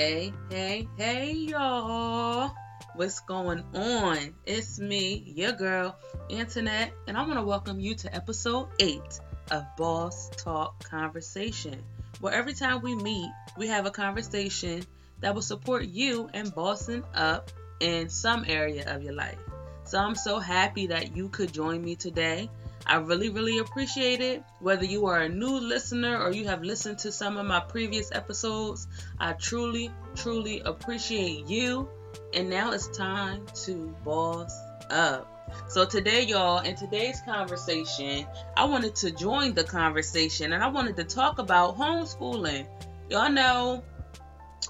[0.00, 2.54] Hey, hey, hey, y'all.
[2.94, 4.34] What's going on?
[4.46, 5.94] It's me, your girl,
[6.30, 9.02] Antoinette, and I want to welcome you to episode 8
[9.50, 11.82] of Boss Talk Conversation,
[12.18, 14.84] where every time we meet, we have a conversation
[15.20, 19.38] that will support you in bossing up in some area of your life.
[19.84, 22.48] So I'm so happy that you could join me today.
[22.86, 24.42] I really, really appreciate it.
[24.60, 28.10] Whether you are a new listener or you have listened to some of my previous
[28.12, 31.88] episodes, I truly, truly appreciate you.
[32.34, 34.52] And now it's time to boss
[34.90, 35.26] up.
[35.68, 40.96] So, today, y'all, in today's conversation, I wanted to join the conversation and I wanted
[40.96, 42.66] to talk about homeschooling.
[43.08, 43.82] Y'all know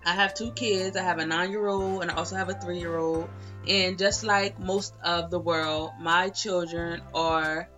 [0.05, 0.97] I have two kids.
[0.97, 3.29] I have a nine year old and I also have a three year old.
[3.69, 7.69] And just like most of the world, my children are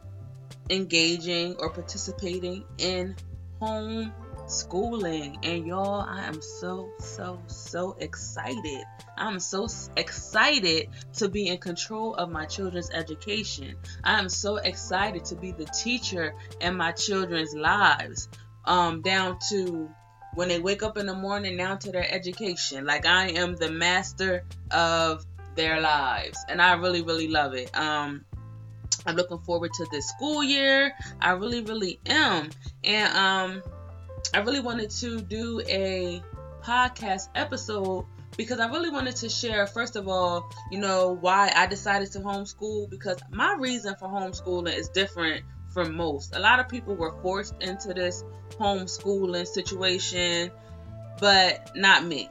[0.71, 3.17] engaging or participating in
[3.61, 4.13] home
[4.47, 8.85] schooling and y'all i am so so so excited.
[9.17, 13.77] I'm so excited to be in control of my children's education.
[14.03, 18.29] I am so excited to be the teacher in my children's lives
[18.65, 19.91] um down to
[20.35, 22.85] when they wake up in the morning down to their education.
[22.85, 25.25] Like i am the master of
[25.55, 27.77] their lives and i really really love it.
[27.77, 28.25] Um
[29.07, 30.93] I'm looking forward to this school year.
[31.21, 32.51] I really, really am.
[32.85, 33.63] And um,
[34.35, 36.23] I really wanted to do a
[36.63, 41.67] podcast episode because I really wanted to share, first of all, you know, why I
[41.67, 46.35] decided to homeschool because my reason for homeschooling is different from most.
[46.35, 50.51] A lot of people were forced into this homeschooling situation,
[51.19, 52.31] but not me.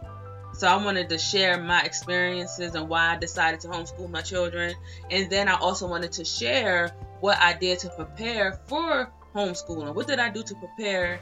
[0.54, 4.76] So I wanted to share my experiences and why I decided to homeschool my children.
[5.10, 9.96] And then I also wanted to share what I did to prepare for homeschooling.
[9.96, 11.22] What did I do to prepare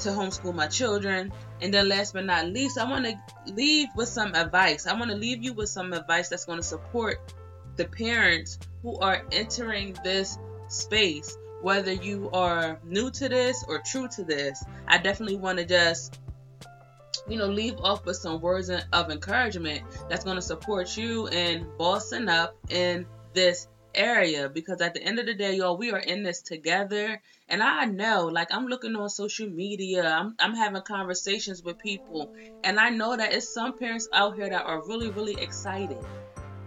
[0.00, 1.32] to homeschool my children?
[1.60, 3.16] And then last but not least, I want to
[3.52, 4.86] leave with some advice.
[4.86, 7.32] I want to leave you with some advice that's going to support
[7.76, 11.36] the parents who are entering this space.
[11.62, 16.20] Whether you are new to this or true to this, I definitely want to just
[17.28, 21.66] you know, leave off with some words of encouragement that's going to support you in
[21.78, 24.48] bossing up in this area.
[24.48, 27.20] Because at the end of the day y'all we are in this together.
[27.48, 30.06] And i know like i'm looking on social media.
[30.06, 32.34] I'm, I'm having conversations with people.
[32.62, 36.04] And i know that it's some parents out here that are really really excited.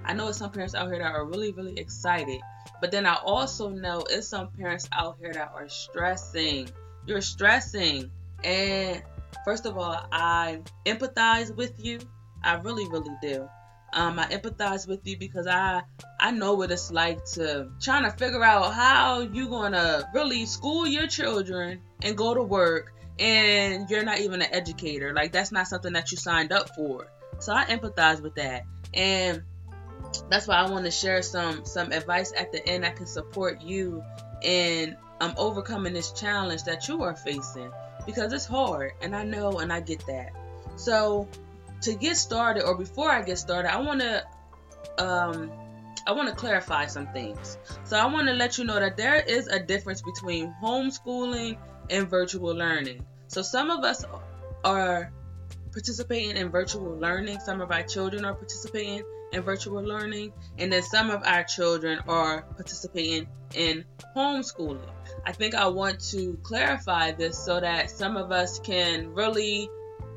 [0.05, 2.39] I know it's some parents out here that are really really excited.
[2.79, 6.69] But then i also know it's some parents out here that are stressing.
[7.05, 8.11] You're stressing.
[8.43, 9.01] And
[9.47, 11.99] First of all, I empathize with you.
[12.43, 13.47] I really, really do.
[13.93, 15.83] Um, I empathize with you because I
[16.19, 20.85] I know what it's like to trying to figure out how you're gonna really school
[20.85, 25.13] your children and go to work and you're not even an educator.
[25.13, 27.07] Like that's not something that you signed up for.
[27.39, 28.63] So I empathize with that.
[28.93, 29.43] And
[30.29, 33.61] that's why I want to share some some advice at the end that can support
[33.61, 34.03] you
[34.41, 37.71] in um overcoming this challenge that you are facing
[38.07, 40.31] because it's hard and I know and I get that.
[40.77, 41.27] So
[41.81, 44.25] to get started or before I get started, I want to
[44.97, 45.51] um
[46.07, 47.57] I want to clarify some things.
[47.83, 51.57] So I want to let you know that there is a difference between homeschooling
[51.89, 53.05] and virtual learning.
[53.27, 54.05] So some of us
[54.63, 55.11] are
[55.73, 59.03] participating in virtual learning, some of our children are participating
[59.33, 63.83] in virtual learning, and then some of our children are participating in
[64.15, 64.89] homeschooling.
[65.27, 69.69] I think I want to clarify this so that some of us can really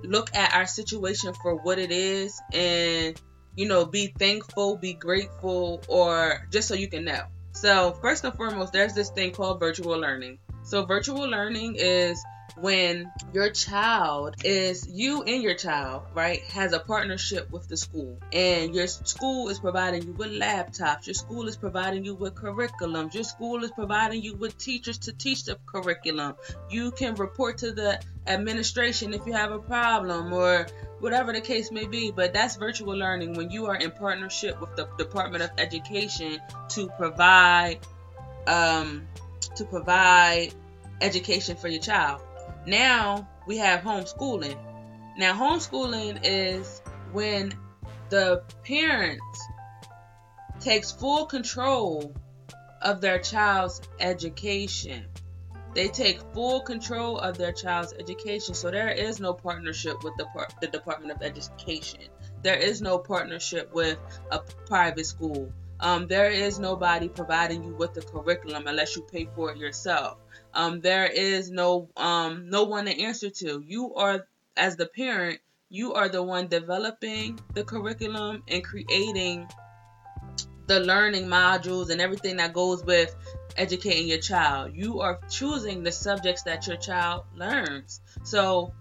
[0.04, 3.20] look at our situation for what it is and,
[3.56, 7.24] you know, be thankful, be grateful, or just so you can know.
[7.50, 10.38] So, first and foremost, there's this thing called virtual learning.
[10.62, 12.22] So, virtual learning is
[12.56, 18.18] when your child is you and your child right has a partnership with the school.
[18.32, 21.06] And your school is providing you with laptops.
[21.06, 23.14] Your school is providing you with curriculums.
[23.14, 26.34] Your school is providing you with teachers to teach the curriculum.
[26.70, 30.66] You can report to the administration if you have a problem or
[31.00, 32.10] whatever the case may be.
[32.10, 36.38] But that's virtual learning when you are in partnership with the department of education
[36.70, 37.78] to provide
[38.46, 39.06] um
[39.54, 40.54] to provide
[41.00, 42.22] education for your child
[42.66, 44.58] now we have homeschooling.
[45.16, 47.52] Now, homeschooling is when
[48.10, 49.20] the parent
[50.60, 52.14] takes full control
[52.82, 55.06] of their child's education.
[55.74, 58.54] They take full control of their child's education.
[58.54, 60.26] So there is no partnership with the,
[60.60, 62.00] the Department of Education.
[62.42, 63.98] There is no partnership with
[64.30, 65.52] a private school.
[65.80, 70.18] Um, there is nobody providing you with the curriculum unless you pay for it yourself.
[70.52, 73.62] Um, there is no um, no one to answer to.
[73.66, 79.48] You are as the parent, you are the one developing the curriculum and creating
[80.66, 83.14] the learning modules and everything that goes with
[83.56, 84.72] educating your child.
[84.74, 88.00] You are choosing the subjects that your child learns.
[88.22, 88.72] So,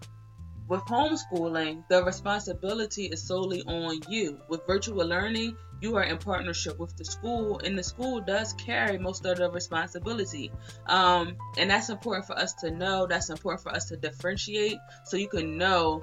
[0.70, 4.40] with homeschooling, the responsibility is solely on you.
[4.48, 9.00] With virtual learning, you are in partnership with the school, and the school does carry
[9.00, 10.52] most of the responsibility.
[10.86, 13.08] Um, and that's important for us to know.
[13.08, 16.02] That's important for us to differentiate so you can know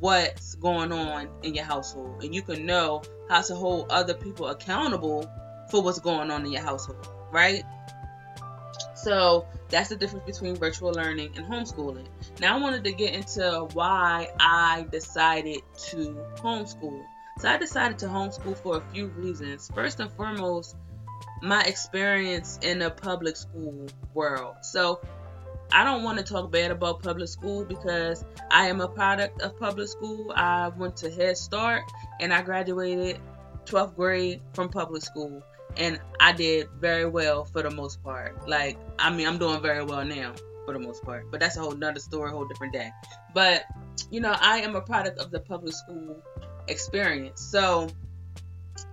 [0.00, 4.48] what's going on in your household and you can know how to hold other people
[4.48, 5.30] accountable
[5.70, 7.62] for what's going on in your household, right?
[9.02, 12.06] So that's the difference between virtual learning and homeschooling.
[12.40, 17.02] Now, I wanted to get into why I decided to homeschool.
[17.38, 19.70] So, I decided to homeschool for a few reasons.
[19.74, 20.76] First and foremost,
[21.40, 24.56] my experience in the public school world.
[24.62, 25.00] So,
[25.72, 29.58] I don't want to talk bad about public school because I am a product of
[29.58, 30.32] public school.
[30.34, 31.84] I went to Head Start
[32.18, 33.20] and I graduated
[33.66, 35.42] 12th grade from public school
[35.76, 38.48] and I did very well for the most part.
[38.48, 40.34] Like, I mean, I'm doing very well now
[40.64, 42.90] for the most part, but that's a whole nother story, a whole different day.
[43.34, 43.64] But,
[44.10, 46.22] you know, I am a product of the public school
[46.68, 47.40] experience.
[47.40, 47.88] So,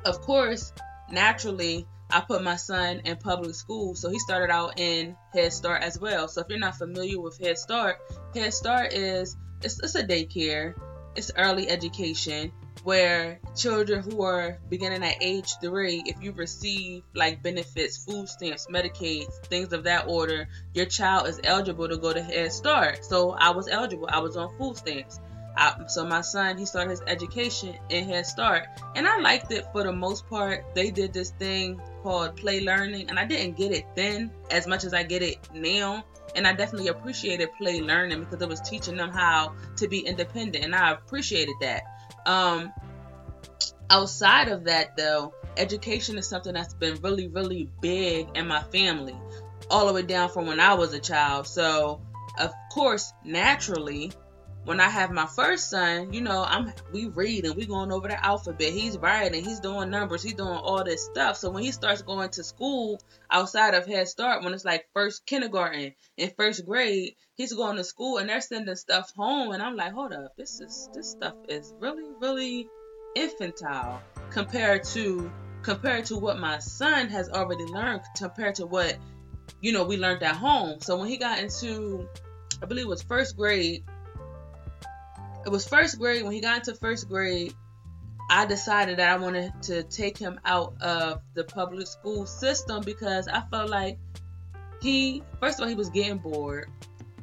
[0.06, 0.74] of course,
[1.12, 5.84] naturally, I put my son in public school, so he started out in Head Start
[5.84, 6.28] as well.
[6.28, 7.98] So if you're not familiar with Head Start,
[8.34, 10.74] Head Start is it's, it's a daycare,
[11.16, 12.52] it's early education
[12.88, 18.68] where children who are beginning at age three, if you receive like benefits, food stamps,
[18.68, 23.04] Medicaid, things of that order, your child is eligible to go to Head Start.
[23.04, 24.07] So I was eligible.
[24.10, 25.19] I was on food stamps.
[25.57, 29.66] I, so my son, he started his education in Head Start, and I liked it
[29.74, 30.74] for the most part.
[30.74, 34.86] They did this thing called play learning, and I didn't get it then as much
[34.86, 36.06] as I get it now.
[36.38, 40.63] And I definitely appreciated play learning because it was teaching them how to be independent,
[40.63, 41.83] and I appreciated that.
[42.28, 42.74] Um,
[43.90, 49.16] outside of that, though, education is something that's been really, really big in my family,
[49.72, 51.48] all the way down from when I was a child.
[51.48, 52.02] So,
[52.38, 54.12] of course, naturally,
[54.68, 58.24] when I have my first son, you know, I'm we reading, we going over the
[58.24, 58.74] alphabet.
[58.74, 61.38] He's writing, he's doing numbers, he's doing all this stuff.
[61.38, 63.00] So when he starts going to school
[63.31, 67.84] outside of Head Start, when it's like first kindergarten and first grade, he's going to
[67.86, 71.36] school and they're sending stuff home, and I'm like, hold up, this is this stuff
[71.48, 72.68] is really really
[73.16, 75.31] infantile compared to
[75.62, 78.98] compared to what my son has already learned compared to what
[79.62, 80.81] you know we learned at home.
[80.81, 82.10] So when he got into
[82.62, 83.86] I believe it was first grade
[85.48, 86.24] it was first grade.
[86.24, 87.54] When he got into first grade,
[88.30, 93.30] I decided that I wanted to take him out of the public school system because
[93.30, 93.98] I felt like
[94.82, 96.70] he, first of all, he was getting bored.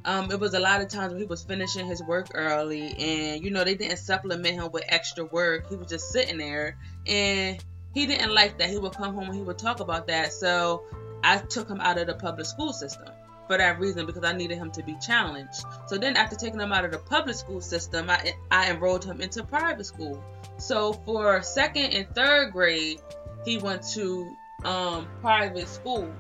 [0.07, 3.45] Um, it was a lot of times when he was finishing his work early, and
[3.45, 5.69] you know they didn't supplement him with extra work.
[5.69, 7.63] He was just sitting there, and
[7.93, 8.71] he didn't like that.
[8.71, 10.33] He would come home and he would talk about that.
[10.33, 10.85] So
[11.23, 13.09] I took him out of the public school system
[13.47, 15.65] for that reason because I needed him to be challenged.
[15.87, 19.21] So then after taking him out of the public school system, I, I enrolled him
[19.21, 20.23] into private school.
[20.59, 23.01] So for second and third grade,
[23.45, 26.13] he went to um, private school.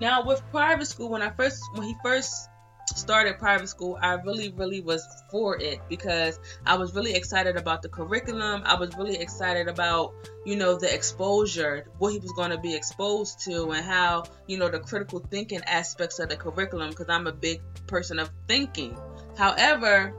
[0.00, 2.48] Now with private school, when I first when he first
[2.94, 7.82] started private school, I really, really was for it because I was really excited about
[7.82, 8.62] the curriculum.
[8.64, 10.14] I was really excited about,
[10.44, 14.58] you know, the exposure, what he was going to be exposed to, and how, you
[14.58, 18.96] know, the critical thinking aspects of the curriculum because I'm a big person of thinking.
[19.36, 20.14] However,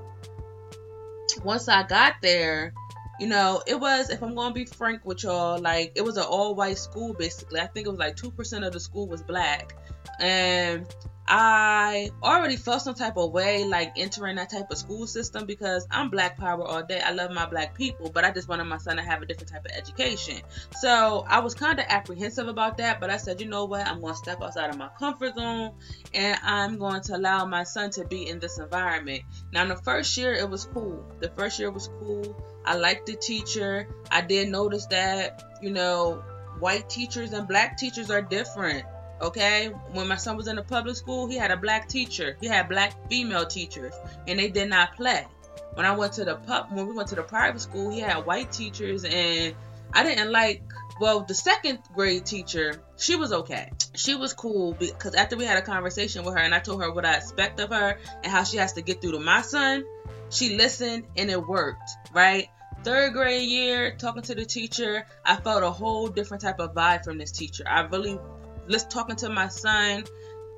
[1.44, 2.74] once I got there,
[3.20, 6.18] you know, it was, if I'm going to be frank with y'all, like, it was
[6.18, 7.60] an all white school basically.
[7.60, 9.74] I think it was like 2% of the school was black.
[10.20, 10.86] And
[11.30, 15.86] I already felt some type of way like entering that type of school system because
[15.92, 17.02] I'm black power all day.
[17.02, 19.52] I love my black people, but I just wanted my son to have a different
[19.52, 20.38] type of education.
[20.80, 23.86] So I was kind of apprehensive about that, but I said, you know what?
[23.86, 25.74] I'm going to step outside of my comfort zone
[26.14, 29.24] and I'm going to allow my son to be in this environment.
[29.52, 31.04] Now, in the first year, it was cool.
[31.20, 32.42] The first year was cool.
[32.66, 33.90] I liked the teacher.
[34.10, 36.24] I did notice that, you know,
[36.60, 38.86] white teachers and black teachers are different
[39.22, 42.38] Okay, when my son was in the public school, he had a black teacher.
[42.40, 43.94] He had black female teachers,
[44.28, 45.26] and they did not play.
[45.74, 48.26] When I went to the pub, when we went to the private school, he had
[48.26, 49.56] white teachers, and
[49.94, 50.62] I didn't like.
[51.00, 53.72] Well, the second grade teacher, she was okay.
[53.96, 56.92] She was cool because after we had a conversation with her, and I told her
[56.92, 59.86] what I expect of her and how she has to get through to my son,
[60.32, 61.90] she listened and it worked.
[62.14, 62.50] Right
[62.84, 67.04] third grade year talking to the teacher i felt a whole different type of vibe
[67.04, 68.20] from this teacher i really
[68.68, 70.04] let's talking to my son,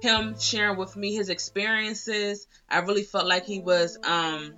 [0.02, 2.48] him sharing with me his experiences.
[2.70, 4.54] I really felt like he was um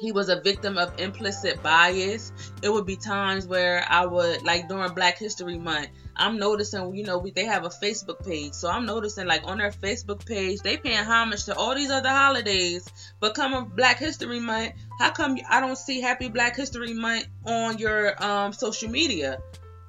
[0.00, 2.32] he was a victim of implicit bias.
[2.62, 7.04] It would be times where I would like during Black History Month, I'm noticing, you
[7.04, 8.54] know, we, they have a Facebook page.
[8.54, 12.08] So I'm noticing like on their Facebook page, they paying homage to all these other
[12.08, 12.88] holidays.
[13.20, 17.78] But come Black History Month, how come I don't see Happy Black History Month on
[17.78, 19.38] your um, social media?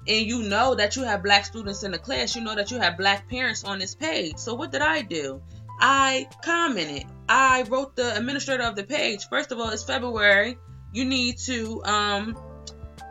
[0.08, 2.80] And you know that you have black students in the class, you know that you
[2.80, 4.38] have black parents on this page.
[4.38, 5.42] So what did I do?
[5.80, 7.06] I commented.
[7.28, 9.28] I wrote the administrator of the page.
[9.30, 10.58] First of all, it's February.
[10.94, 12.38] You need to um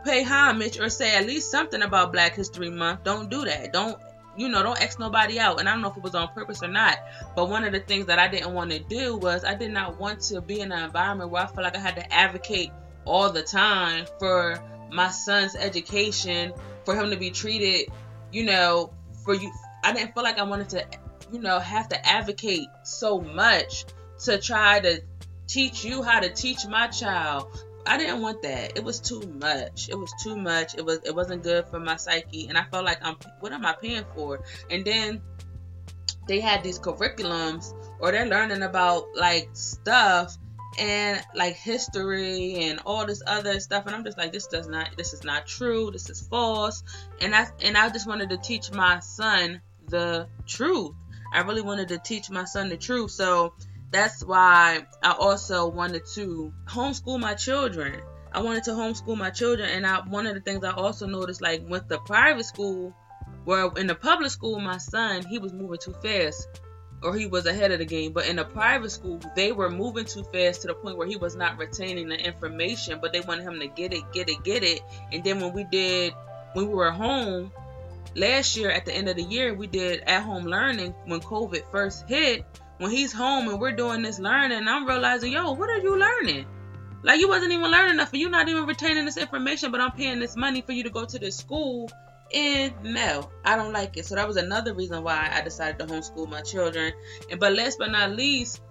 [0.05, 3.03] pay homage or say at least something about Black History Month.
[3.03, 3.73] Don't do that.
[3.73, 3.99] Don't
[4.37, 5.59] you know, don't X nobody out.
[5.59, 6.99] And I don't know if it was on purpose or not.
[7.35, 9.99] But one of the things that I didn't want to do was I did not
[9.99, 12.71] want to be in an environment where I felt like I had to advocate
[13.05, 14.61] all the time for
[14.91, 16.53] my son's education,
[16.85, 17.91] for him to be treated,
[18.31, 19.51] you know, for you.
[19.83, 20.85] I didn't feel like I wanted to
[21.31, 23.85] you know, have to advocate so much
[24.23, 25.01] to try to
[25.47, 27.47] teach you how to teach my child.
[27.85, 28.77] I didn't want that.
[28.77, 29.89] It was too much.
[29.89, 30.75] It was too much.
[30.75, 33.65] It was it wasn't good for my psyche and I felt like I'm what am
[33.65, 34.43] I paying for?
[34.69, 35.21] And then
[36.27, 40.35] they had these curriculums or they're learning about like stuff
[40.79, 44.97] and like history and all this other stuff and I'm just like this does not
[44.97, 46.83] this is not true this is false
[47.21, 50.95] and I and I just wanted to teach my son the truth
[51.35, 53.11] I really wanted to teach my son the truth.
[53.11, 53.53] So
[53.91, 58.01] that's why I also wanted to homeschool my children.
[58.31, 61.41] I wanted to homeschool my children, and I one of the things I also noticed,
[61.41, 62.93] like with the private school,
[63.43, 66.47] where in the public school, my son he was moving too fast,
[67.05, 68.11] or he was ahead of the game.
[68.11, 71.15] But in a private school, they were moving too fast to the point where he
[71.15, 74.63] was not retaining the information, but they wanted him to get it, get it, get
[74.63, 74.81] it.
[75.13, 76.13] And then when we did,
[76.53, 77.51] when we were home,
[78.15, 81.61] last year at the end of the year we did at home learning when covid
[81.69, 82.45] first hit
[82.77, 86.45] when he's home and we're doing this learning i'm realizing yo what are you learning
[87.03, 89.91] like you wasn't even learning enough and you're not even retaining this information but i'm
[89.91, 91.89] paying this money for you to go to this school
[92.33, 94.05] and no i don't like it.
[94.05, 96.93] So that was another reason why i decided to homeschool my children.
[97.29, 98.61] And but last but not least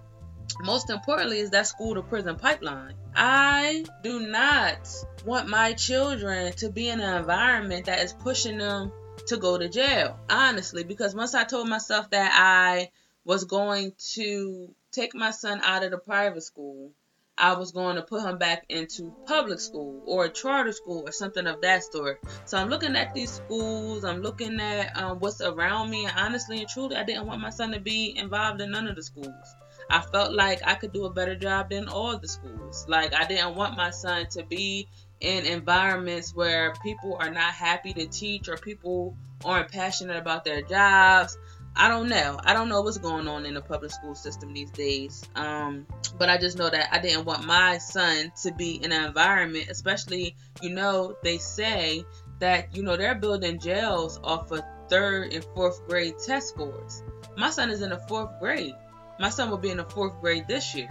[0.61, 2.93] most importantly is that school to prison pipeline.
[3.15, 4.87] I do not
[5.25, 8.91] want my children to be in an environment that is pushing them
[9.27, 12.91] to go to jail, honestly, because once I told myself that I
[13.23, 16.91] was going to take my son out of the private school,
[17.37, 21.11] I was going to put him back into public school or a charter school or
[21.11, 22.21] something of that sort.
[22.45, 26.59] So I'm looking at these schools, I'm looking at um, what's around me, and honestly
[26.59, 29.55] and truly, I didn't want my son to be involved in none of the schools.
[29.89, 32.85] I felt like I could do a better job than all the schools.
[32.87, 34.87] Like I didn't want my son to be
[35.19, 40.61] in environments where people are not happy to teach or people aren't passionate about their
[40.61, 41.37] jobs.
[41.77, 42.39] I don't know.
[42.43, 45.23] I don't know what's going on in the public school system these days.
[45.35, 45.85] Um,
[46.17, 49.67] but I just know that I didn't want my son to be in an environment,
[49.69, 52.05] especially, you know, they say
[52.39, 57.03] that, you know, they're building jails off of third and fourth grade test scores.
[57.37, 58.75] My son is in the fourth grade.
[59.19, 60.89] My son will be in the fourth grade this year.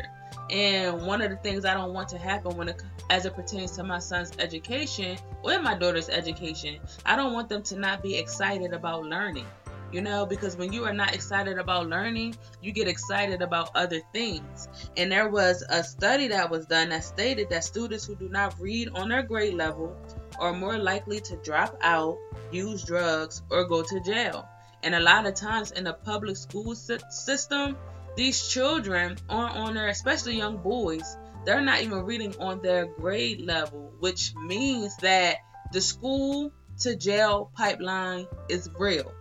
[0.51, 3.73] And one of the things I don't want to happen when it, as it pertains
[3.73, 8.17] to my son's education or my daughter's education, I don't want them to not be
[8.17, 9.47] excited about learning.
[9.95, 14.01] You know, because when you are not excited about learning, you get excited about other
[14.13, 14.67] things.
[14.97, 18.59] And there was a study that was done that stated that students who do not
[18.59, 19.97] read on their grade level
[20.41, 22.19] are more likely to drop out,
[22.51, 24.49] use drugs, or go to jail.
[24.83, 27.77] And a lot of times in the public school system,
[28.17, 33.43] these children aren't on there, especially young boys, they're not even reading on their grade
[33.43, 35.37] level, which means that
[35.71, 39.13] the school to jail pipeline is real.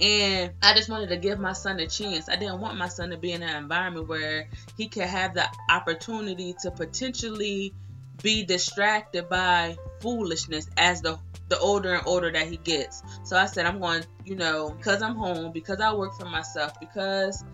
[0.00, 2.28] And I just wanted to give my son a chance.
[2.28, 5.46] I didn't want my son to be in an environment where he could have the
[5.68, 7.74] opportunity to potentially
[8.22, 13.02] be distracted by foolishness as the the older and older that he gets.
[13.24, 16.78] So I said I'm going, you know, because I'm home, because I work for myself,
[16.78, 17.44] because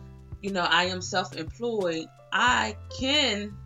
[0.42, 3.56] you know, I am self employed, I can,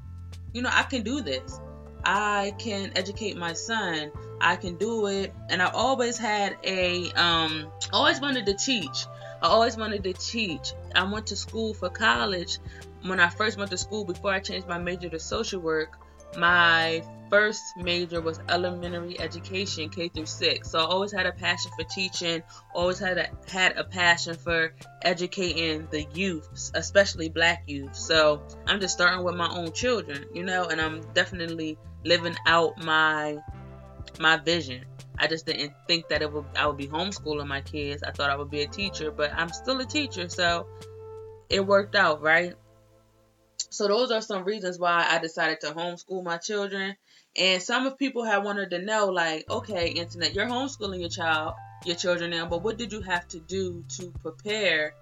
[0.52, 1.60] you know, I can do this.
[2.04, 4.10] I can educate my son.
[4.40, 5.34] I can do it.
[5.48, 9.06] And I always had a, um, always wanted to teach.
[9.42, 10.72] I always wanted to teach.
[10.94, 12.58] I went to school for college.
[13.02, 15.96] When I first went to school, before I changed my major to social work,
[16.36, 20.70] my first major was elementary education, K through six.
[20.70, 22.42] So I always had a passion for teaching.
[22.74, 27.94] Always had a had a passion for educating the youth, especially Black youth.
[27.94, 32.82] So I'm just starting with my own children, you know, and I'm definitely living out
[32.84, 33.38] my
[34.18, 34.84] my vision.
[35.18, 38.02] I just didn't think that it would I would be homeschooling my kids.
[38.02, 40.66] I thought I would be a teacher, but I'm still a teacher, so
[41.50, 42.54] it worked out, right?
[43.68, 46.96] So those are some reasons why I decided to homeschool my children.
[47.36, 51.54] And some of people have wanted to know, like, okay, Antoinette, you're homeschooling your child,
[51.84, 54.94] your children now, but what did you have to do to prepare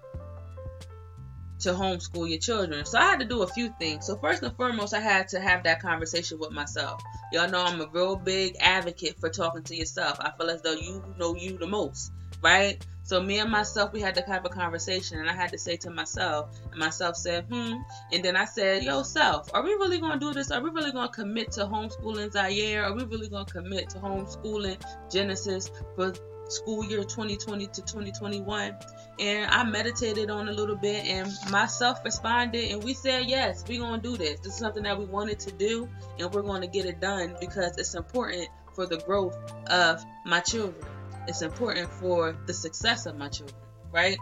[1.59, 2.85] to homeschool your children?
[2.85, 4.05] So I had to do a few things.
[4.05, 7.01] So first and foremost, I had to have that conversation with myself.
[7.31, 10.17] Y'all know I'm a real big advocate for talking to yourself.
[10.19, 12.11] I feel as though you know you the most,
[12.41, 12.83] right?
[13.09, 15.77] So me and myself, we had to have a conversation, and I had to say
[15.77, 17.77] to myself, and myself said, "Hmm,"
[18.11, 20.51] and then I said, "Yo, self, are we really gonna do this?
[20.51, 22.85] Are we really gonna commit to homeschooling Zaire?
[22.85, 24.79] Are we really gonna commit to homeschooling
[25.11, 26.13] Genesis for
[26.49, 28.75] school year 2020 to 2021?"
[29.19, 33.81] And I meditated on a little bit, and myself responded, and we said, "Yes, we're
[33.81, 34.39] gonna do this.
[34.39, 37.77] This is something that we wanted to do, and we're gonna get it done because
[37.77, 39.37] it's important for the growth
[39.67, 40.85] of my children."
[41.29, 43.57] it's important for the success of my children,
[43.91, 44.17] right?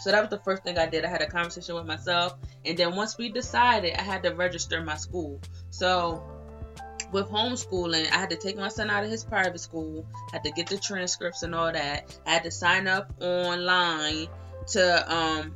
[0.00, 1.04] So that was the first thing I did.
[1.04, 4.82] I had a conversation with myself, and then once we decided, I had to register
[4.82, 5.40] my school.
[5.70, 6.22] So
[7.12, 10.50] with homeschooling, I had to take my son out of his private school, had to
[10.50, 12.18] get the transcripts and all that.
[12.26, 14.28] I had to sign up online
[14.68, 15.54] to um,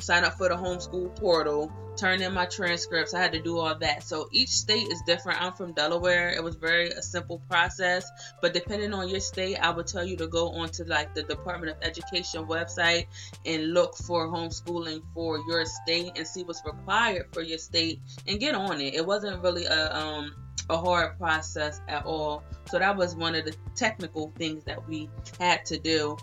[0.00, 3.12] sign up for the homeschool portal turn in my transcripts.
[3.12, 4.04] I had to do all that.
[4.04, 5.42] So each state is different.
[5.42, 6.30] I'm from Delaware.
[6.30, 8.08] It was very a simple process,
[8.40, 11.76] but depending on your state, I would tell you to go onto like the Department
[11.76, 13.06] of Education website
[13.44, 18.38] and look for homeschooling for your state and see what's required for your state and
[18.38, 18.94] get on it.
[18.94, 20.34] It wasn't really a um
[20.70, 22.42] a hard process at all.
[22.68, 25.08] So that was one of the technical things that we
[25.38, 26.16] had to do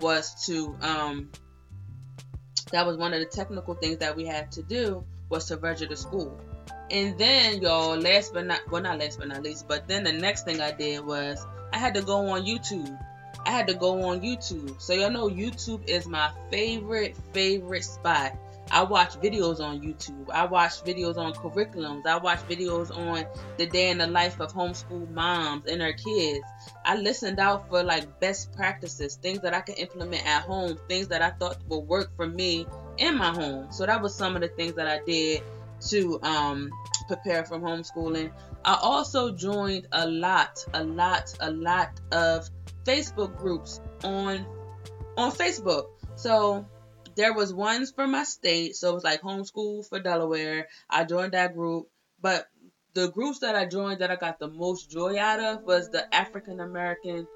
[0.00, 1.30] was to um
[2.72, 5.96] that was one of the technical things that we had to do was to register
[5.96, 6.38] school.
[6.90, 10.12] And then, y'all, last but not well, not last but not least, but then the
[10.12, 12.98] next thing I did was I had to go on YouTube.
[13.46, 14.80] I had to go on YouTube.
[14.80, 18.36] So y'all know YouTube is my favorite favorite spot.
[18.72, 20.30] I watch videos on YouTube.
[20.30, 22.06] I watch videos on curriculums.
[22.06, 23.26] I watch videos on
[23.58, 26.44] the day in the life of homeschool moms and their kids.
[26.86, 31.08] I listened out for like best practices, things that I could implement at home, things
[31.08, 33.70] that I thought would work for me in my home.
[33.70, 35.42] So that was some of the things that I did
[35.88, 36.70] to um,
[37.08, 38.32] prepare for homeschooling.
[38.64, 42.48] I also joined a lot, a lot, a lot of
[42.84, 44.46] Facebook groups on
[45.18, 45.88] on Facebook.
[46.14, 46.64] So
[47.16, 50.68] there was ones for my state, so it was like homeschool for Delaware.
[50.88, 51.88] I joined that group,
[52.20, 52.46] but
[52.94, 56.14] the groups that I joined that I got the most joy out of was the
[56.14, 57.26] African American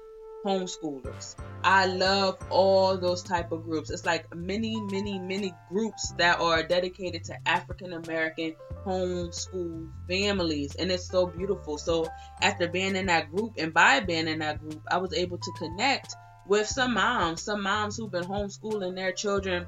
[0.45, 1.35] homeschoolers.
[1.63, 3.89] I love all those type of groups.
[3.89, 10.91] It's like many, many, many groups that are dedicated to African American homeschool families, and
[10.91, 11.77] it's so beautiful.
[11.77, 12.07] So
[12.41, 15.51] after being in that group and by being in that group, I was able to
[15.57, 16.15] connect
[16.47, 19.65] with some moms, some moms who've been homeschooling their children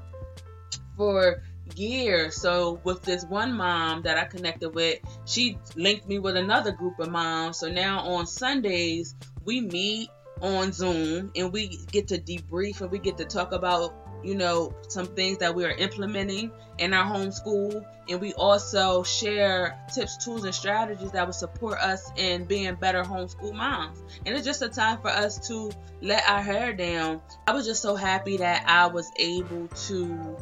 [0.96, 1.42] for
[1.76, 2.36] years.
[2.40, 6.98] So with this one mom that I connected with, she linked me with another group
[6.98, 7.58] of moms.
[7.58, 9.14] So now on Sundays
[9.44, 10.08] we meet
[10.40, 14.74] on Zoom and we get to debrief and we get to talk about, you know,
[14.88, 17.84] some things that we are implementing in our homeschool.
[18.08, 23.02] And we also share tips, tools, and strategies that will support us in being better
[23.02, 24.02] homeschool moms.
[24.26, 27.20] And it's just a time for us to let our hair down.
[27.46, 30.36] I was just so happy that I was able to,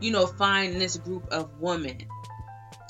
[0.00, 2.06] you know, find this group of women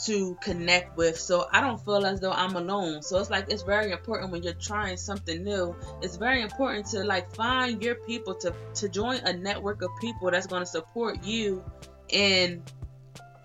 [0.06, 1.18] to connect with.
[1.18, 3.02] So I don't feel as though I'm alone.
[3.02, 5.76] So it's like it's very important when you're trying something new.
[6.02, 10.30] It's very important to like find your people to to join a network of people
[10.30, 11.64] that's going to support you
[12.08, 12.62] in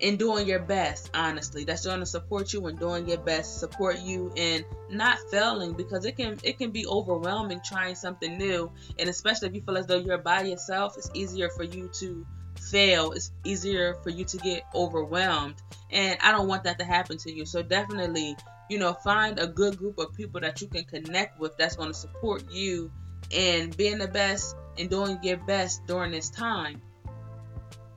[0.00, 3.98] in doing your best honestly that's going to support you in doing your best support
[4.00, 9.08] you in not failing because it can it can be overwhelming trying something new and
[9.08, 12.24] especially if you feel as though you're by yourself it's easier for you to
[12.58, 15.54] fail, it's easier for you to get overwhelmed.
[15.90, 17.46] And I don't want that to happen to you.
[17.46, 18.36] So definitely,
[18.68, 21.88] you know, find a good group of people that you can connect with that's going
[21.88, 22.90] to support you
[23.30, 26.80] in being the best and doing your best during this time.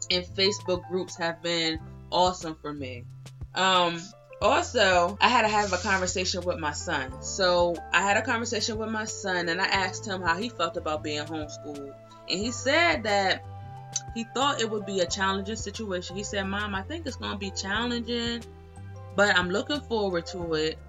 [0.09, 1.79] And Facebook groups have been
[2.11, 3.05] awesome for me.
[3.55, 4.01] Um,
[4.41, 7.21] also, I had to have a conversation with my son.
[7.21, 10.77] So I had a conversation with my son and I asked him how he felt
[10.77, 11.93] about being homeschooled.
[12.29, 13.43] And he said that
[14.15, 16.15] he thought it would be a challenging situation.
[16.15, 18.41] He said, Mom, I think it's going to be challenging,
[19.15, 20.79] but I'm looking forward to it.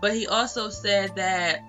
[0.00, 1.62] But he also said that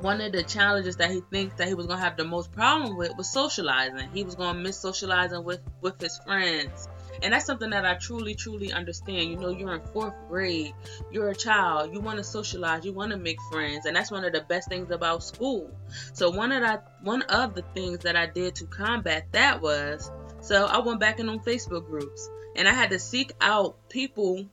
[0.00, 2.52] one of the challenges that he thinks that he was going to have the most
[2.52, 4.08] problem with was socializing.
[4.14, 6.88] He was going to miss socializing with, with his friends.
[7.22, 9.30] And that's something that I truly, truly understand.
[9.30, 10.72] You know, you're in fourth grade,
[11.10, 14.24] you're a child, you want to socialize, you want to make friends, and that's one
[14.24, 15.70] of the best things about school.
[16.12, 20.10] So one of that one of the things that I did to combat that was
[20.42, 24.48] So I went back in on Facebook groups and I had to seek out people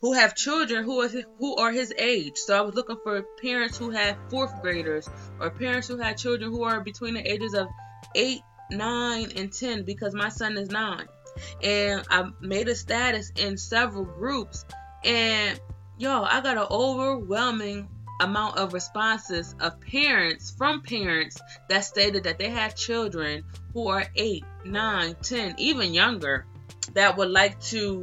[0.00, 2.36] who have children who are who are his age.
[2.36, 5.08] So I was looking for parents who had fourth graders
[5.40, 7.68] or parents who had children who are between the ages of
[8.14, 11.06] eight, nine, and ten because my son is nine.
[11.62, 14.64] And I made a status in several groups.
[15.04, 15.60] And
[15.98, 17.88] yo, I got an overwhelming
[18.20, 24.04] amount of responses of parents from parents that stated that they had children who are
[24.16, 26.44] 8, 9, 10, even younger
[26.94, 28.02] that would like to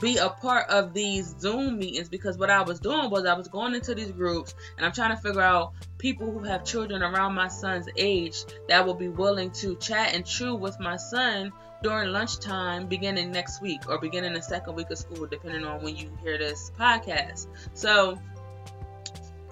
[0.00, 2.08] be a part of these Zoom meetings.
[2.08, 5.14] Because what I was doing was I was going into these groups and I'm trying
[5.14, 9.50] to figure out people who have children around my son's age that will be willing
[9.52, 14.42] to chat and chew with my son during lunchtime beginning next week or beginning the
[14.42, 17.46] second week of school, depending on when you hear this podcast.
[17.74, 18.18] So,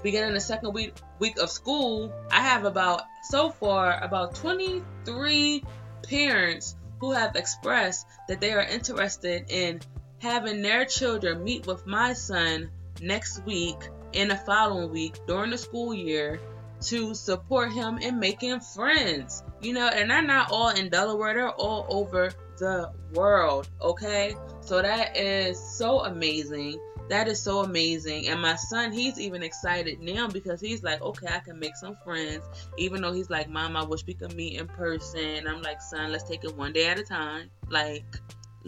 [0.03, 5.65] beginning the second week week of school, I have about so far about 23
[6.09, 9.81] parents who have expressed that they are interested in
[10.19, 13.77] having their children meet with my son next week
[14.15, 16.41] and the following week during the school year
[16.83, 19.43] to support him in making friends.
[19.61, 24.35] You know, and they're not all in Delaware, they're all over the world, okay?
[24.61, 26.79] So that is so amazing.
[27.09, 28.29] That is so amazing.
[28.29, 31.97] And my son, he's even excited now because he's like, okay, I can make some
[32.05, 32.45] friends.
[32.77, 35.49] Even though he's like, Mom, I wish we could meet in person.
[35.49, 37.51] I'm like, son, let's take it one day at a time.
[37.71, 38.05] Like,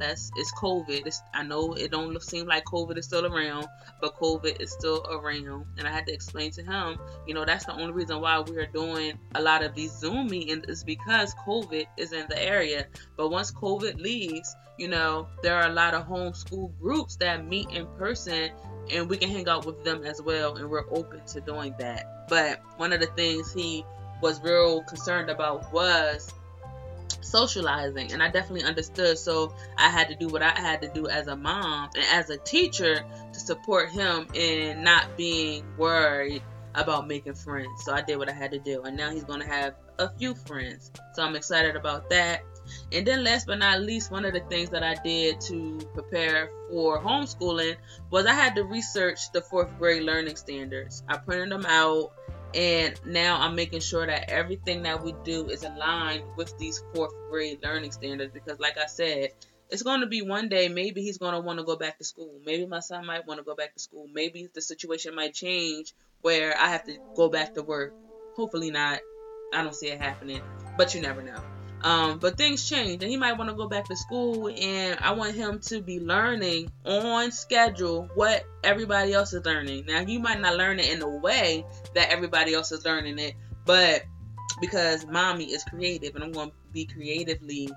[0.00, 1.06] let's it's covid.
[1.06, 3.66] It's, i know it don't seem like covid is still around
[4.00, 5.66] but covid is still around.
[5.78, 8.56] And i had to explain to him you know that's the only reason why we
[8.56, 12.86] are doing a lot of these zoom meetings is because covid is in the area.
[13.16, 17.70] But once covid leaves you know there are a lot of homeschool groups that meet
[17.70, 18.50] in person
[18.92, 20.56] and we can hang out with them as well.
[20.56, 22.28] And we're open to doing that.
[22.28, 23.84] But one of the things he
[24.20, 26.32] was real concerned about was
[27.30, 31.08] socializing and I definitely understood so I had to do what I had to do
[31.08, 36.42] as a mom and as a teacher to support him in not being worried
[36.74, 37.84] about making friends.
[37.84, 40.08] So I did what I had to do and now he's going to have a
[40.18, 40.90] few friends.
[41.14, 42.42] So I'm excited about that.
[42.92, 46.50] And then last but not least, one of the things that I did to prepare
[46.70, 47.76] for homeschooling
[48.10, 51.02] was I had to research the fourth grade learning standards.
[51.08, 52.12] I printed them out
[52.54, 57.12] and now I'm making sure that everything that we do is aligned with these fourth
[57.30, 59.30] grade learning standards because, like I said,
[59.70, 62.04] it's going to be one day maybe he's going to want to go back to
[62.04, 62.40] school.
[62.44, 64.08] Maybe my son might want to go back to school.
[64.12, 67.94] Maybe the situation might change where I have to go back to work.
[68.34, 69.00] Hopefully not.
[69.52, 70.42] I don't see it happening,
[70.76, 71.49] but you never know.
[71.82, 75.12] Um, but things change, and he might want to go back to school, and I
[75.12, 79.86] want him to be learning on schedule what everybody else is learning.
[79.86, 81.64] Now, you might not learn it in the way
[81.94, 84.02] that everybody else is learning it, but
[84.60, 87.70] because mommy is creative, and I'm going to be creatively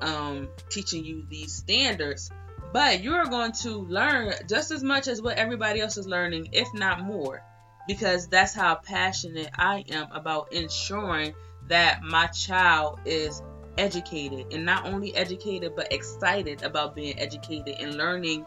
[0.00, 2.32] um, teaching you these standards,
[2.72, 6.74] but you're going to learn just as much as what everybody else is learning, if
[6.74, 7.42] not more,
[7.86, 11.34] because that's how passionate I am about ensuring
[11.68, 13.42] that my child is
[13.76, 18.44] educated and not only educated but excited about being educated and learning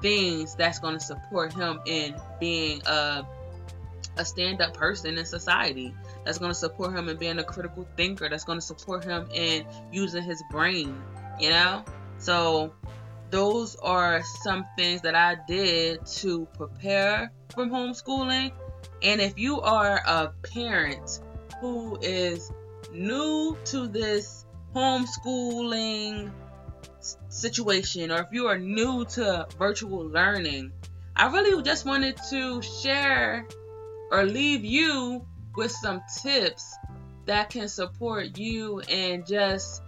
[0.00, 3.26] things that's going to support him in being a
[4.16, 5.94] a stand-up person in society.
[6.24, 8.28] That's going to support him in being a critical thinker.
[8.28, 11.00] That's going to support him in using his brain
[11.40, 11.84] you know?
[12.18, 12.72] So
[13.30, 18.52] those are some things that I did to prepare from homeschooling.
[19.02, 21.20] And if you are a parent
[21.60, 22.50] who is
[22.92, 24.44] new to this
[24.74, 26.30] homeschooling
[27.28, 30.72] situation or if you are new to virtual learning,
[31.16, 33.46] I really just wanted to share
[34.10, 35.24] or leave you
[35.56, 36.76] with some tips
[37.26, 39.82] that can support you and just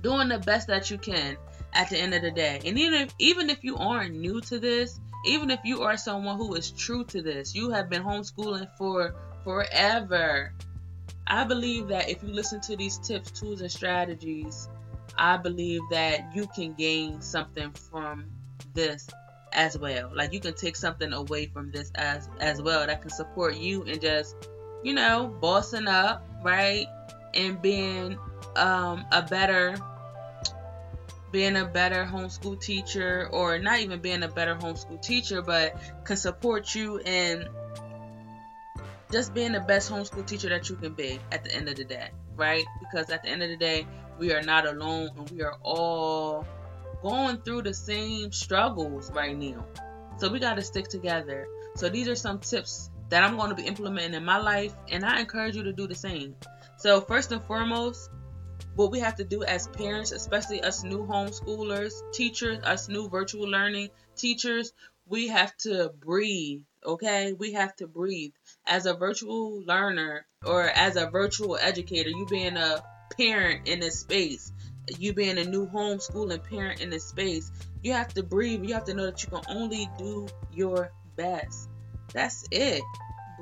[0.00, 1.36] doing the best that you can
[1.72, 2.60] at the end of the day.
[2.64, 6.36] And even if, even if you aren't new to this, even if you are someone
[6.36, 10.52] who is true to this, you have been homeschooling for forever.
[11.26, 14.68] I believe that if you listen to these tips, tools, and strategies,
[15.16, 18.26] I believe that you can gain something from
[18.74, 19.08] this
[19.52, 20.10] as well.
[20.14, 23.82] Like you can take something away from this as as well that can support you
[23.84, 24.36] and just,
[24.82, 26.86] you know, bossing up, right?
[27.34, 28.18] And being
[28.56, 29.76] um a better
[31.30, 35.74] being a better homeschool teacher or not even being a better homeschool teacher but
[36.04, 37.48] can support you in
[39.12, 41.84] just being the best homeschool teacher that you can be at the end of the
[41.84, 42.64] day, right?
[42.80, 43.86] Because at the end of the day,
[44.18, 46.46] we are not alone and we are all
[47.02, 49.66] going through the same struggles right now.
[50.16, 51.46] So we got to stick together.
[51.76, 55.04] So these are some tips that I'm going to be implementing in my life, and
[55.04, 56.34] I encourage you to do the same.
[56.78, 58.10] So, first and foremost,
[58.74, 63.48] what we have to do as parents, especially us new homeschoolers, teachers, us new virtual
[63.48, 64.72] learning teachers,
[65.06, 67.32] we have to breathe, okay?
[67.32, 68.32] We have to breathe.
[68.66, 72.82] As a virtual learner or as a virtual educator, you being a
[73.16, 74.52] parent in this space,
[74.98, 77.50] you being a new homeschooling parent in this space,
[77.82, 78.64] you have to breathe.
[78.64, 81.68] You have to know that you can only do your best.
[82.12, 82.82] That's it.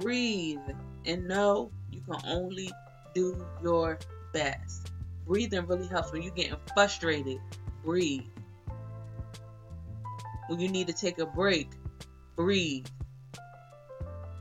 [0.01, 0.61] Breathe
[1.07, 2.71] and know you can only
[3.15, 3.99] do your
[4.33, 4.91] best.
[5.27, 7.41] Breathing really helps when you're getting frustrated.
[7.85, 8.23] Breathe.
[10.49, 11.71] When you need to take a break,
[12.37, 12.87] breathe.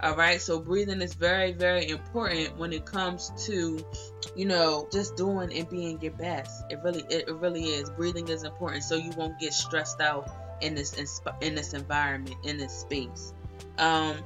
[0.01, 3.85] All right, so breathing is very, very important when it comes to,
[4.33, 6.63] you know, just doing and being your best.
[6.69, 7.89] It really, it, really is.
[7.89, 10.29] Breathing is important, so you won't get stressed out
[10.61, 13.33] in this in this environment, in this space.
[13.77, 14.19] Um,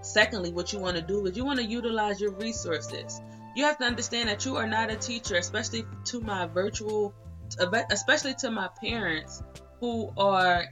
[0.00, 3.20] secondly, what you want to do is you want to utilize your resources.
[3.54, 7.12] You have to understand that you are not a teacher, especially to my virtual,
[7.90, 9.42] especially to my parents
[9.80, 10.64] who are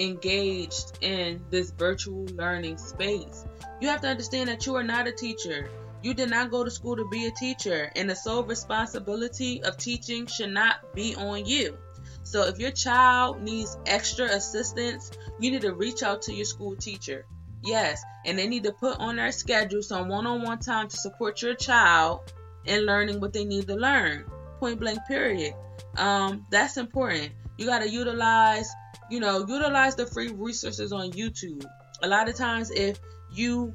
[0.00, 3.44] engaged in this virtual learning space.
[3.80, 5.70] You have to understand that you are not a teacher.
[6.02, 9.76] You did not go to school to be a teacher, and the sole responsibility of
[9.76, 11.76] teaching should not be on you.
[12.22, 16.74] So, if your child needs extra assistance, you need to reach out to your school
[16.76, 17.26] teacher.
[17.62, 20.96] Yes, and they need to put on their schedule some one on one time to
[20.96, 22.32] support your child
[22.64, 24.24] in learning what they need to learn.
[24.58, 25.54] Point blank, period.
[25.96, 27.32] Um, that's important.
[27.58, 28.70] You got to utilize
[29.10, 31.66] you know, utilize the free resources on YouTube.
[32.02, 32.98] A lot of times, if
[33.32, 33.74] you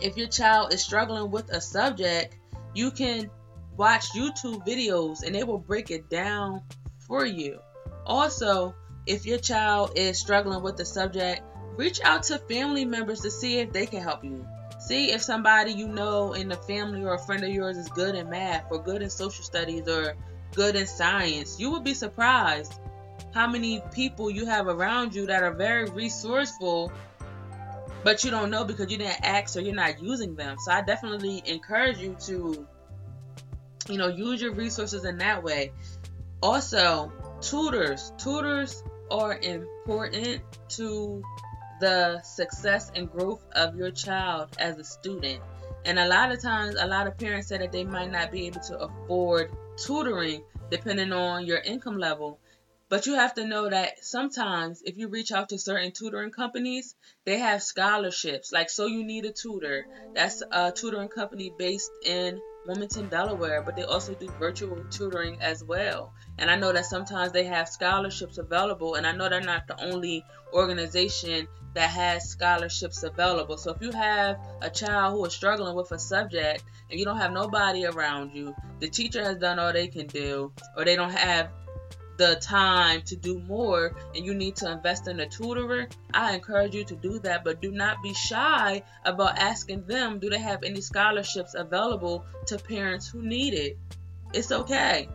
[0.00, 2.36] if your child is struggling with a subject,
[2.74, 3.30] you can
[3.76, 6.62] watch YouTube videos and they will break it down
[7.06, 7.60] for you.
[8.04, 8.74] Also,
[9.06, 11.42] if your child is struggling with the subject,
[11.76, 14.46] reach out to family members to see if they can help you.
[14.80, 18.16] See if somebody you know in the family or a friend of yours is good
[18.16, 20.16] in math or good in social studies or
[20.54, 21.58] good in science.
[21.60, 22.74] You would be surprised
[23.34, 26.92] how many people you have around you that are very resourceful
[28.04, 30.56] but you don't know because you didn't ask or you're not using them.
[30.58, 32.66] So i definitely encourage you to
[33.88, 35.72] you know use your resources in that way.
[36.42, 38.12] Also tutors.
[38.18, 41.22] Tutors are important to
[41.80, 45.40] the success and growth of your child as a student.
[45.84, 48.46] And a lot of times a lot of parents say that they might not be
[48.46, 52.38] able to afford tutoring depending on your income level
[52.92, 56.94] but you have to know that sometimes if you reach out to certain tutoring companies,
[57.24, 58.52] they have scholarships.
[58.52, 59.86] Like So You Need a Tutor.
[60.14, 65.64] That's a tutoring company based in Wilmington, Delaware, but they also do virtual tutoring as
[65.64, 66.12] well.
[66.36, 69.82] And I know that sometimes they have scholarships available, and I know they're not the
[69.82, 73.56] only organization that has scholarships available.
[73.56, 77.16] So if you have a child who is struggling with a subject and you don't
[77.16, 81.10] have nobody around you, the teacher has done all they can do, or they don't
[81.10, 81.48] have
[82.22, 86.74] the time to do more and you need to invest in a tutorer, I encourage
[86.74, 87.44] you to do that.
[87.44, 92.58] But do not be shy about asking them do they have any scholarships available to
[92.58, 93.78] parents who need it.
[94.32, 95.08] It's okay.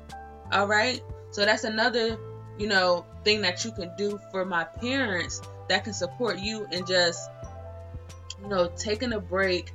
[0.52, 1.02] All right.
[1.32, 2.18] So that's another,
[2.58, 6.86] you know, thing that you can do for my parents that can support you and
[6.86, 7.30] just,
[8.42, 9.72] you know, taking a break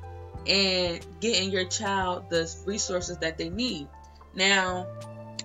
[0.46, 3.88] and getting your child the resources that they need.
[4.34, 4.86] Now,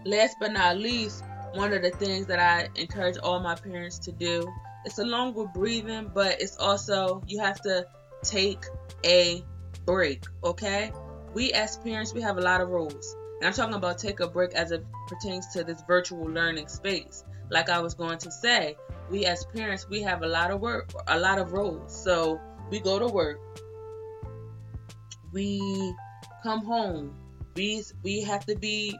[0.05, 4.11] last but not least, one of the things that I encourage all my parents to
[4.11, 4.47] do.
[4.85, 7.85] It's along with breathing, but it's also you have to
[8.23, 8.63] take
[9.05, 9.43] a
[9.85, 10.91] break, okay?
[11.33, 13.15] We as parents, we have a lot of rules.
[13.39, 17.23] And I'm talking about take a break as it pertains to this virtual learning space.
[17.49, 18.75] Like I was going to say,
[19.09, 22.03] we as parents, we have a lot of work, a lot of rules.
[22.03, 23.39] So we go to work,
[25.31, 25.93] we
[26.43, 27.15] come home,
[27.55, 28.97] we we have to be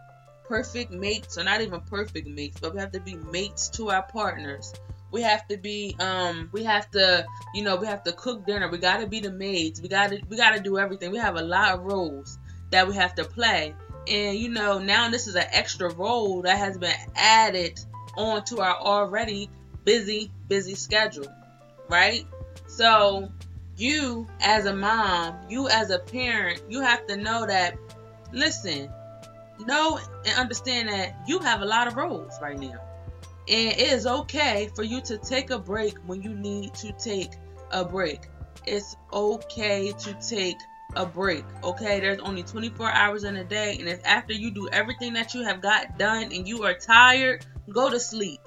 [0.47, 4.03] perfect mates, or not even perfect mates, but we have to be mates to our
[4.03, 4.73] partners.
[5.11, 8.69] We have to be, um, we have to, you know, we have to cook dinner.
[8.69, 9.81] We got to be the maids.
[9.81, 11.11] We got to, we got to do everything.
[11.11, 12.37] We have a lot of roles
[12.71, 13.73] that we have to play.
[14.07, 17.79] And you know, now this is an extra role that has been added
[18.15, 19.49] onto our already
[19.83, 21.27] busy, busy schedule,
[21.89, 22.25] right?
[22.67, 23.31] So,
[23.77, 27.77] you as a mom, you as a parent, you have to know that,
[28.31, 28.89] listen,
[29.65, 32.79] know and understand that you have a lot of roles right now.
[33.49, 37.31] And it is okay for you to take a break when you need to take
[37.71, 38.21] a break.
[38.65, 40.57] It's okay to take
[40.95, 41.45] a break.
[41.63, 45.33] Okay, there's only 24 hours in a day, and if after you do everything that
[45.33, 48.41] you have got done and you are tired, go to sleep.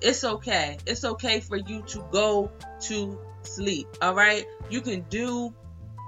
[0.00, 0.78] It's okay.
[0.86, 2.50] It's okay for you to go
[2.82, 3.88] to sleep.
[4.00, 5.54] All right, you can do.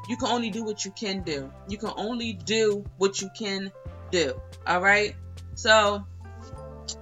[0.08, 1.52] You can only do what you can do.
[1.68, 3.70] You can only do what you can
[4.10, 4.40] do.
[4.66, 5.14] All right.
[5.54, 6.04] So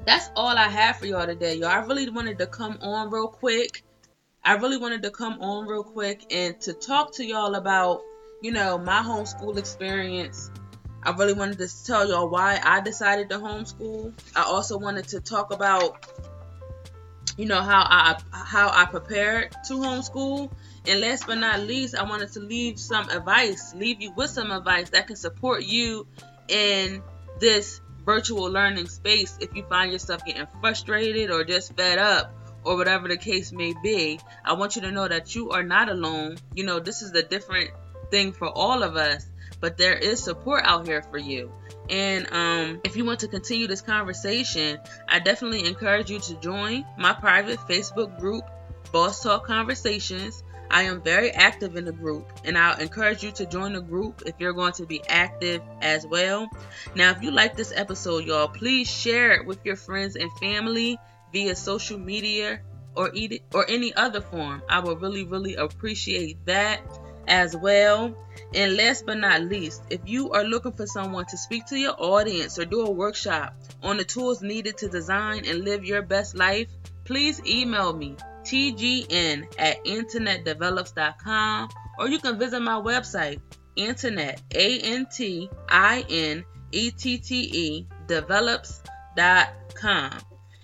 [0.05, 1.69] that's all I have for y'all today, y'all.
[1.69, 3.85] I really wanted to come on real quick.
[4.45, 8.03] I really wanted to come on real quick and to talk to y'all about,
[8.43, 10.51] you know, my homeschool experience.
[11.03, 14.13] I really wanted to tell y'all why I decided to homeschool.
[14.35, 16.07] I also wanted to talk about,
[17.37, 20.51] you know, how I how I prepared to homeschool.
[20.87, 24.51] And last but not least, I wanted to leave some advice, leave you with some
[24.51, 26.07] advice that can support you
[26.49, 27.03] in
[27.39, 32.35] this virtual learning space if you find yourself getting frustrated or just fed up
[32.65, 34.19] or whatever the case may be.
[34.45, 36.37] I want you to know that you are not alone.
[36.55, 37.71] You know, this is a different
[38.11, 39.27] thing for all of us,
[39.61, 41.53] but there is support out here for you.
[41.91, 46.85] And um, if you want to continue this conversation, I definitely encourage you to join
[46.99, 48.45] my private Facebook group,
[48.93, 50.43] Boss Talk Conversations.
[50.71, 54.23] I am very active in the group, and I'll encourage you to join the group
[54.27, 56.49] if you're going to be active as well.
[56.95, 60.99] Now, if you like this episode, y'all, please share it with your friends and family
[61.33, 62.61] via social media
[62.95, 63.13] or
[63.55, 64.63] or any other form.
[64.69, 66.81] I would really, really appreciate that
[67.29, 68.15] as well.
[68.55, 71.95] And last but not least, if you are looking for someone to speak to your
[71.99, 76.35] audience or do a workshop on the tools needed to design and live your best
[76.35, 76.69] life,
[77.05, 78.17] please email me
[78.49, 83.39] tgn at antoinettedevelops.com or you can visit my website
[83.79, 85.47] antoinette a-n-t-i-n-e-t-t-e
[88.07, 90.11] develops.com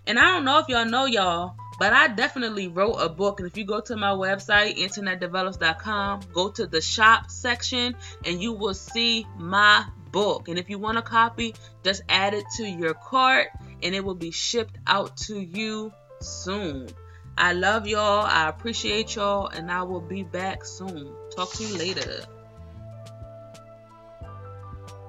[0.06, 3.40] and i don't know if y'all know y'all but I definitely wrote a book.
[3.40, 8.52] And if you go to my website, antoinettedevelops.com, go to the shop section and you
[8.52, 10.48] will see my book.
[10.48, 13.48] And if you want a copy, just add it to your cart
[13.82, 16.88] and it will be shipped out to you soon.
[17.36, 18.24] I love y'all.
[18.24, 19.48] I appreciate y'all.
[19.48, 21.14] And I will be back soon.
[21.34, 22.24] Talk to you later.